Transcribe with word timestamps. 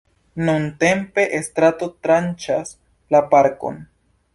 Nuntempe 0.47 1.27
strato 1.49 1.91
tranĉas 2.07 2.77
la 3.17 3.27
parkon. 3.37 3.83